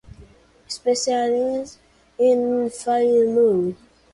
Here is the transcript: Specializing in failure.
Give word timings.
Specializing 0.67 1.77
in 2.17 2.71
failure. 2.71 3.75